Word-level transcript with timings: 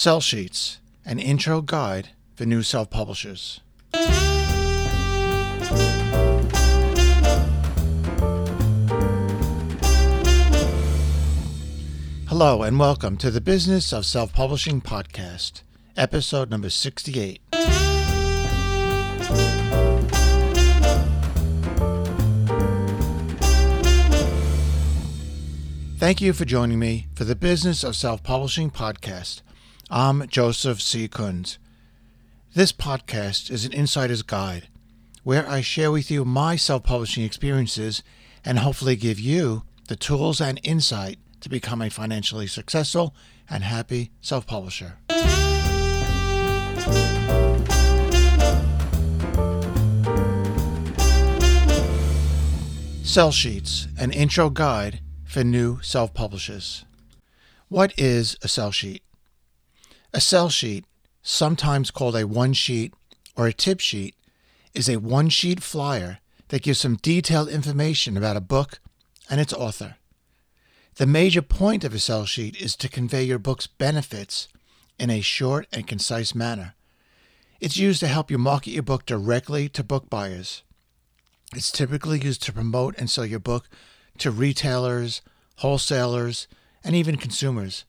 Sell 0.00 0.20
Sheets, 0.20 0.78
an 1.04 1.18
intro 1.18 1.60
guide 1.60 2.10
for 2.36 2.46
new 2.46 2.62
self 2.62 2.88
publishers. 2.88 3.58
Hello, 12.28 12.62
and 12.62 12.78
welcome 12.78 13.16
to 13.16 13.32
the 13.32 13.40
Business 13.40 13.92
of 13.92 14.06
Self 14.06 14.32
Publishing 14.32 14.80
podcast, 14.80 15.62
episode 15.96 16.48
number 16.48 16.70
68. 16.70 17.40
Thank 25.98 26.20
you 26.20 26.32
for 26.32 26.44
joining 26.44 26.78
me 26.78 27.08
for 27.16 27.24
the 27.24 27.34
Business 27.34 27.82
of 27.82 27.96
Self 27.96 28.22
Publishing 28.22 28.70
podcast. 28.70 29.40
I'm 29.90 30.28
Joseph 30.28 30.82
C. 30.82 31.08
Kunz. 31.08 31.56
This 32.54 32.72
podcast 32.72 33.50
is 33.50 33.64
an 33.64 33.72
insider's 33.72 34.20
guide 34.20 34.68
where 35.22 35.48
I 35.48 35.62
share 35.62 35.90
with 35.90 36.10
you 36.10 36.26
my 36.26 36.56
self 36.56 36.82
publishing 36.82 37.24
experiences 37.24 38.02
and 38.44 38.58
hopefully 38.58 38.96
give 38.96 39.18
you 39.18 39.62
the 39.88 39.96
tools 39.96 40.42
and 40.42 40.60
insight 40.62 41.18
to 41.40 41.48
become 41.48 41.80
a 41.80 41.88
financially 41.88 42.46
successful 42.46 43.14
and 43.48 43.64
happy 43.64 44.10
self 44.20 44.46
publisher. 44.46 44.98
Sell 53.02 53.32
Sheets, 53.32 53.88
an 53.96 54.10
intro 54.10 54.50
guide 54.50 55.00
for 55.24 55.42
new 55.42 55.80
self 55.80 56.12
publishers. 56.12 56.84
What 57.68 57.98
is 57.98 58.36
a 58.42 58.48
sell 58.48 58.70
sheet? 58.70 59.02
A 60.14 60.20
sell 60.20 60.48
sheet, 60.48 60.84
sometimes 61.22 61.90
called 61.90 62.16
a 62.16 62.26
one 62.26 62.54
sheet 62.54 62.94
or 63.36 63.46
a 63.46 63.52
tip 63.52 63.80
sheet, 63.80 64.14
is 64.72 64.88
a 64.88 64.96
one 64.96 65.28
sheet 65.28 65.62
flyer 65.62 66.18
that 66.48 66.62
gives 66.62 66.80
some 66.80 66.96
detailed 66.96 67.48
information 67.48 68.16
about 68.16 68.36
a 68.36 68.40
book 68.40 68.80
and 69.28 69.40
its 69.40 69.52
author. 69.52 69.96
The 70.96 71.06
major 71.06 71.42
point 71.42 71.84
of 71.84 71.94
a 71.94 71.98
sell 71.98 72.24
sheet 72.24 72.60
is 72.60 72.74
to 72.76 72.88
convey 72.88 73.22
your 73.22 73.38
book's 73.38 73.66
benefits 73.66 74.48
in 74.98 75.10
a 75.10 75.20
short 75.20 75.66
and 75.72 75.86
concise 75.86 76.34
manner. 76.34 76.74
It's 77.60 77.76
used 77.76 78.00
to 78.00 78.08
help 78.08 78.30
you 78.30 78.38
market 78.38 78.70
your 78.70 78.82
book 78.82 79.04
directly 79.04 79.68
to 79.70 79.84
book 79.84 80.08
buyers. 80.08 80.62
It's 81.54 81.70
typically 81.70 82.20
used 82.20 82.42
to 82.44 82.52
promote 82.52 82.96
and 82.98 83.10
sell 83.10 83.26
your 83.26 83.40
book 83.40 83.68
to 84.18 84.30
retailers, 84.30 85.22
wholesalers, 85.56 86.48
and 86.82 86.94
even 86.94 87.16
consumers. 87.16 87.84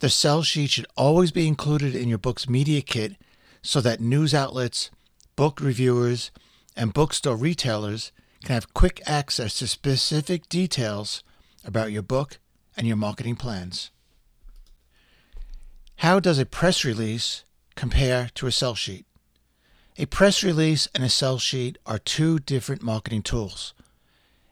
The 0.00 0.10
sell 0.10 0.42
sheet 0.42 0.70
should 0.70 0.86
always 0.96 1.30
be 1.30 1.46
included 1.46 1.94
in 1.94 2.08
your 2.08 2.18
book's 2.18 2.48
media 2.48 2.82
kit 2.82 3.16
so 3.62 3.80
that 3.80 4.00
news 4.00 4.34
outlets, 4.34 4.90
book 5.36 5.60
reviewers, 5.60 6.30
and 6.76 6.92
bookstore 6.92 7.36
retailers 7.36 8.12
can 8.44 8.54
have 8.54 8.74
quick 8.74 9.00
access 9.06 9.58
to 9.58 9.66
specific 9.66 10.48
details 10.48 11.24
about 11.64 11.92
your 11.92 12.02
book 12.02 12.38
and 12.76 12.86
your 12.86 12.96
marketing 12.96 13.36
plans. 13.36 13.90
How 15.96 16.20
does 16.20 16.38
a 16.38 16.44
press 16.46 16.84
release 16.84 17.44
compare 17.74 18.28
to 18.34 18.46
a 18.46 18.52
sell 18.52 18.74
sheet? 18.74 19.06
A 19.96 20.04
press 20.04 20.44
release 20.44 20.88
and 20.94 21.02
a 21.02 21.08
sell 21.08 21.38
sheet 21.38 21.78
are 21.86 21.98
two 21.98 22.38
different 22.38 22.82
marketing 22.82 23.22
tools. 23.22 23.72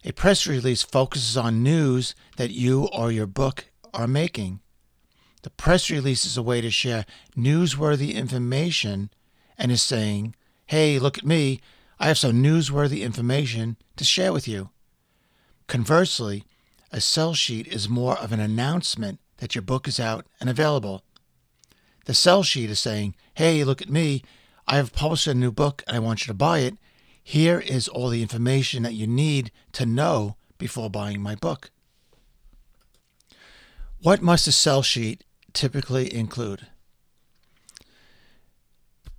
A 0.04 0.12
press 0.12 0.46
release 0.46 0.82
focuses 0.82 1.36
on 1.36 1.62
news 1.62 2.14
that 2.38 2.50
you 2.50 2.88
or 2.92 3.12
your 3.12 3.26
book 3.26 3.66
are 3.92 4.06
making. 4.06 4.60
The 5.44 5.50
press 5.50 5.90
release 5.90 6.24
is 6.24 6.38
a 6.38 6.42
way 6.42 6.62
to 6.62 6.70
share 6.70 7.04
newsworthy 7.36 8.14
information 8.14 9.10
and 9.58 9.70
is 9.70 9.82
saying, 9.82 10.34
hey, 10.68 10.98
look 10.98 11.18
at 11.18 11.26
me, 11.26 11.60
I 12.00 12.08
have 12.08 12.16
some 12.16 12.42
newsworthy 12.42 13.02
information 13.02 13.76
to 13.96 14.04
share 14.04 14.32
with 14.32 14.48
you. 14.48 14.70
Conversely, 15.66 16.44
a 16.90 16.98
sell 16.98 17.34
sheet 17.34 17.66
is 17.66 17.90
more 17.90 18.16
of 18.16 18.32
an 18.32 18.40
announcement 18.40 19.20
that 19.36 19.54
your 19.54 19.60
book 19.60 19.86
is 19.86 20.00
out 20.00 20.24
and 20.40 20.48
available. 20.48 21.02
The 22.06 22.14
sell 22.14 22.42
sheet 22.42 22.70
is 22.70 22.78
saying, 22.78 23.14
hey, 23.34 23.64
look 23.64 23.82
at 23.82 23.90
me, 23.90 24.22
I 24.66 24.76
have 24.76 24.94
published 24.94 25.26
a 25.26 25.34
new 25.34 25.52
book 25.52 25.84
and 25.86 25.94
I 25.94 26.00
want 26.00 26.22
you 26.22 26.28
to 26.28 26.34
buy 26.34 26.60
it. 26.60 26.78
Here 27.22 27.60
is 27.60 27.86
all 27.86 28.08
the 28.08 28.22
information 28.22 28.82
that 28.84 28.94
you 28.94 29.06
need 29.06 29.52
to 29.72 29.84
know 29.84 30.36
before 30.56 30.88
buying 30.88 31.20
my 31.20 31.34
book. 31.34 31.70
What 34.00 34.22
must 34.22 34.46
a 34.46 34.52
sell 34.52 34.80
sheet 34.80 35.22
typically 35.54 36.12
include? 36.12 36.66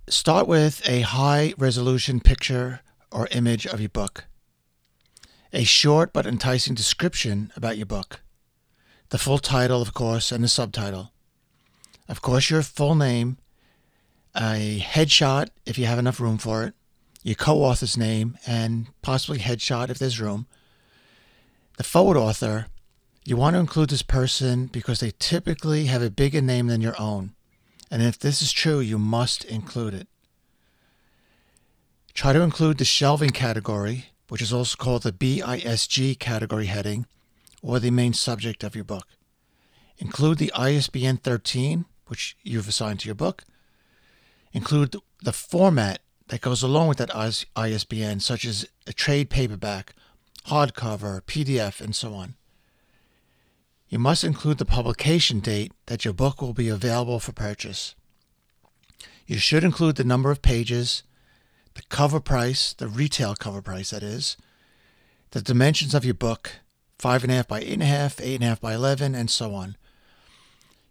Start 0.08 0.46
with 0.46 0.88
a 0.88 1.00
high 1.00 1.54
resolution 1.58 2.20
picture 2.20 2.80
or 3.10 3.26
image 3.32 3.66
of 3.66 3.80
your 3.80 3.88
book, 3.88 4.26
a 5.52 5.64
short 5.64 6.12
but 6.12 6.26
enticing 6.26 6.74
description 6.74 7.52
about 7.56 7.76
your 7.76 7.86
book, 7.86 8.20
the 9.08 9.18
full 9.18 9.38
title, 9.38 9.82
of 9.82 9.94
course, 9.94 10.30
and 10.30 10.44
the 10.44 10.48
subtitle. 10.48 11.12
Of 12.08 12.22
course, 12.22 12.50
your 12.50 12.62
full 12.62 12.94
name, 12.94 13.38
a 14.36 14.80
headshot 14.80 15.48
if 15.64 15.76
you 15.76 15.86
have 15.86 15.98
enough 15.98 16.20
room 16.20 16.38
for 16.38 16.62
it, 16.62 16.74
your 17.24 17.34
co 17.34 17.64
author's 17.64 17.96
name, 17.96 18.38
and 18.46 18.86
possibly 19.02 19.38
headshot 19.40 19.90
if 19.90 19.98
there's 19.98 20.20
room. 20.20 20.46
The 21.78 21.84
foreword 21.84 22.16
author, 22.16 22.66
you 23.26 23.36
want 23.36 23.54
to 23.54 23.60
include 23.60 23.90
this 23.90 24.02
person 24.02 24.66
because 24.66 25.00
they 25.00 25.12
typically 25.18 25.86
have 25.86 26.00
a 26.00 26.10
bigger 26.10 26.40
name 26.40 26.68
than 26.68 26.80
your 26.80 26.94
own. 26.96 27.34
And 27.90 28.00
if 28.00 28.16
this 28.16 28.40
is 28.40 28.52
true, 28.52 28.78
you 28.78 28.98
must 28.98 29.44
include 29.44 29.94
it. 29.94 30.06
Try 32.14 32.32
to 32.32 32.40
include 32.42 32.78
the 32.78 32.84
shelving 32.84 33.30
category, 33.30 34.06
which 34.28 34.40
is 34.40 34.52
also 34.52 34.76
called 34.76 35.02
the 35.02 35.10
BISG 35.10 36.20
category 36.20 36.66
heading, 36.66 37.06
or 37.62 37.80
the 37.80 37.90
main 37.90 38.12
subject 38.12 38.62
of 38.62 38.76
your 38.76 38.84
book. 38.84 39.08
Include 39.98 40.38
the 40.38 40.52
ISBN 40.54 41.16
13, 41.16 41.84
which 42.06 42.36
you've 42.44 42.68
assigned 42.68 43.00
to 43.00 43.06
your 43.06 43.16
book. 43.16 43.44
Include 44.52 44.94
the 45.24 45.32
format 45.32 46.00
that 46.28 46.42
goes 46.42 46.62
along 46.62 46.86
with 46.86 46.98
that 46.98 47.10
ISBN, 47.56 48.20
such 48.20 48.44
as 48.44 48.66
a 48.86 48.92
trade 48.92 49.30
paperback, 49.30 49.94
hardcover, 50.46 51.22
PDF, 51.22 51.80
and 51.80 51.94
so 51.94 52.14
on. 52.14 52.34
You 53.88 53.98
must 53.98 54.24
include 54.24 54.58
the 54.58 54.64
publication 54.64 55.40
date 55.40 55.72
that 55.86 56.04
your 56.04 56.14
book 56.14 56.42
will 56.42 56.52
be 56.52 56.68
available 56.68 57.20
for 57.20 57.32
purchase. 57.32 57.94
You 59.26 59.38
should 59.38 59.64
include 59.64 59.96
the 59.96 60.04
number 60.04 60.30
of 60.30 60.42
pages, 60.42 61.02
the 61.74 61.82
cover 61.88 62.20
price, 62.20 62.72
the 62.72 62.88
retail 62.88 63.34
cover 63.34 63.62
price, 63.62 63.90
that 63.90 64.02
is, 64.02 64.36
the 65.30 65.42
dimensions 65.42 65.94
of 65.94 66.04
your 66.04 66.14
book, 66.14 66.52
5.5 66.98 67.46
by 67.46 67.62
8.5, 67.62 68.38
8.5 68.38 68.60
by 68.60 68.74
11, 68.74 69.14
and 69.14 69.30
so 69.30 69.54
on. 69.54 69.76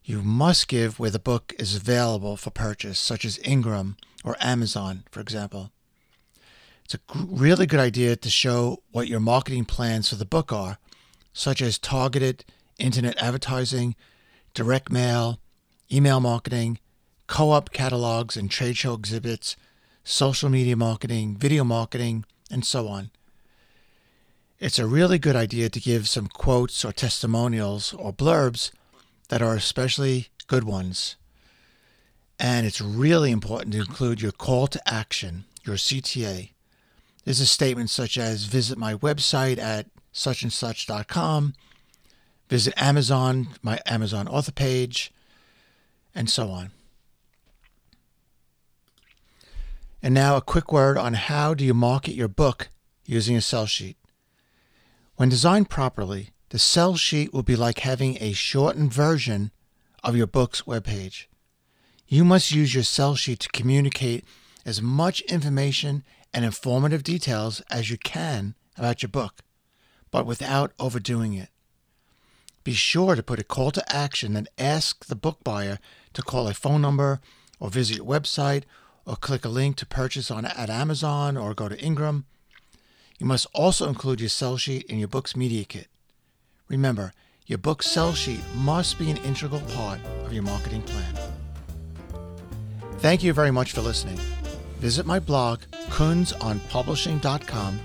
You 0.03 0.21
must 0.21 0.67
give 0.67 0.99
where 0.99 1.09
the 1.09 1.19
book 1.19 1.53
is 1.57 1.75
available 1.75 2.37
for 2.37 2.51
purchase, 2.51 2.99
such 2.99 3.25
as 3.25 3.39
Ingram 3.43 3.97
or 4.23 4.37
Amazon, 4.39 5.03
for 5.09 5.19
example. 5.19 5.71
It's 6.83 6.93
a 6.93 6.99
really 7.15 7.65
good 7.65 7.79
idea 7.79 8.15
to 8.15 8.29
show 8.29 8.83
what 8.91 9.07
your 9.07 9.19
marketing 9.19 9.65
plans 9.65 10.09
for 10.09 10.15
the 10.15 10.25
book 10.25 10.53
are, 10.53 10.77
such 11.33 11.61
as 11.61 11.79
targeted 11.79 12.45
internet 12.79 13.17
advertising, 13.21 13.95
direct 14.53 14.91
mail, 14.91 15.39
email 15.91 16.19
marketing, 16.19 16.79
co 17.27 17.51
op 17.51 17.71
catalogs 17.71 18.37
and 18.37 18.49
trade 18.49 18.77
show 18.77 18.93
exhibits, 18.93 19.55
social 20.03 20.49
media 20.49 20.75
marketing, 20.75 21.35
video 21.35 21.63
marketing, 21.63 22.25
and 22.51 22.65
so 22.65 22.87
on. 22.87 23.11
It's 24.59 24.79
a 24.79 24.87
really 24.87 25.19
good 25.19 25.35
idea 25.35 25.69
to 25.69 25.79
give 25.79 26.07
some 26.07 26.27
quotes 26.27 26.85
or 26.85 26.91
testimonials 26.91 27.93
or 27.93 28.13
blurbs 28.13 28.71
that 29.29 29.41
are 29.41 29.55
especially 29.55 30.29
good 30.47 30.63
ones. 30.63 31.17
And 32.39 32.65
it's 32.65 32.81
really 32.81 33.31
important 33.31 33.73
to 33.73 33.79
include 33.79 34.21
your 34.21 34.31
call 34.31 34.67
to 34.67 34.81
action, 34.91 35.45
your 35.63 35.75
CTA. 35.75 36.51
There's 37.23 37.39
a 37.39 37.45
statement 37.45 37.89
such 37.89 38.17
as 38.17 38.45
visit 38.45 38.77
my 38.77 38.95
website 38.95 39.57
at 39.57 39.87
such 40.11 40.43
and 40.43 40.53
such.com, 40.53 41.53
visit 42.49 42.73
Amazon, 42.77 43.47
my 43.61 43.79
Amazon 43.85 44.27
author 44.27 44.51
page, 44.51 45.11
and 46.13 46.29
so 46.29 46.49
on. 46.49 46.71
And 50.01 50.13
now 50.13 50.37
a 50.37 50.41
quick 50.41 50.71
word 50.71 50.97
on 50.97 51.13
how 51.15 51.53
do 51.53 51.65
you 51.65 51.73
market 51.73 52.13
your 52.13 52.27
book 52.27 52.69
using 53.05 53.35
a 53.35 53.41
sell 53.41 53.65
sheet. 53.65 53.97
When 55.15 55.29
designed 55.29 55.69
properly, 55.69 56.29
the 56.49 56.59
sell 56.59 56.95
sheet 56.95 57.33
will 57.33 57.43
be 57.43 57.55
like 57.55 57.79
having 57.79 58.17
a 58.21 58.33
shortened 58.33 58.93
version 58.93 59.51
of 60.03 60.15
your 60.15 60.27
book's 60.27 60.61
webpage. 60.61 61.25
You 62.07 62.23
must 62.23 62.51
use 62.51 62.75
your 62.75 62.83
sell 62.83 63.15
sheet 63.15 63.39
to 63.39 63.49
communicate 63.49 64.23
as 64.65 64.81
much 64.81 65.21
information 65.21 66.03
and 66.33 66.45
informative 66.45 67.01
details 67.01 67.61
as 67.71 67.89
you 67.89 67.97
can 67.97 68.55
about 68.77 69.01
your 69.01 69.09
book, 69.09 69.41
but 70.11 70.25
without 70.25 70.73
overdoing 70.79 71.33
it. 71.33 71.49
Be 72.65 72.73
sure 72.73 73.15
to 73.15 73.21
put 73.21 73.39
a 73.39 73.43
call 73.43 73.69
to 73.71 73.95
action 73.95 74.35
and 74.35 74.49
ask 74.57 75.05
the 75.05 75.15
book 75.15 75.43
buyer 75.43 75.77
to 76.13 76.23
call 76.23 76.47
a 76.47 76.53
phone 76.55 76.81
number 76.81 77.21
or 77.59 77.69
visit 77.69 77.97
your 77.97 78.05
website 78.07 78.63
or 79.05 79.15
click 79.15 79.45
a 79.45 79.49
link 79.49 79.75
to 79.77 79.85
purchase 79.85 80.31
on 80.31 80.45
at 80.45 80.69
Amazon 80.71 81.37
or 81.37 81.53
go 81.53 81.69
to 81.69 81.79
Ingram. 81.79 82.25
You 83.19 83.27
must 83.27 83.45
also 83.53 83.87
include 83.87 84.19
your 84.19 84.29
sell 84.29 84.57
sheet 84.57 84.83
in 84.87 84.97
your 84.97 85.07
book's 85.07 85.35
media 85.35 85.63
kit. 85.63 85.87
Remember, 86.67 87.13
your 87.45 87.59
book 87.59 87.83
sell 87.83 88.13
sheet 88.13 88.41
must 88.55 88.97
be 88.97 89.11
an 89.11 89.17
integral 89.17 89.61
part 89.75 89.99
of 90.25 90.33
your 90.33 90.41
marketing 90.41 90.81
plan. 90.81 91.15
Thank 92.97 93.21
you 93.21 93.31
very 93.31 93.51
much 93.51 93.73
for 93.73 93.81
listening. 93.81 94.19
Visit 94.79 95.05
my 95.05 95.19
blog, 95.19 95.59
kunzonpublishing.com, 95.89 97.79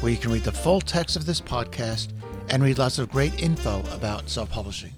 where 0.00 0.12
you 0.12 0.18
can 0.18 0.32
read 0.32 0.42
the 0.42 0.50
full 0.50 0.80
text 0.80 1.14
of 1.14 1.24
this 1.24 1.40
podcast 1.40 2.17
and 2.50 2.62
read 2.62 2.78
lots 2.78 2.98
of 2.98 3.10
great 3.10 3.42
info 3.42 3.80
about 3.92 4.28
self 4.28 4.50
publishing. 4.50 4.92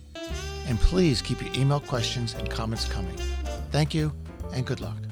And 0.66 0.78
please 0.78 1.20
keep 1.20 1.42
your 1.42 1.52
email 1.54 1.80
questions 1.80 2.34
and 2.34 2.48
comments 2.48 2.84
coming. 2.86 3.16
Thank 3.70 3.94
you 3.94 4.12
and 4.52 4.66
good 4.66 4.80
luck. 4.80 5.09